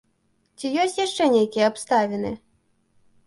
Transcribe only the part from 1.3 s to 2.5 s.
нейкія абставіны?